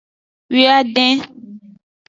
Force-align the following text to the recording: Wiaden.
Wiaden. 0.53 1.17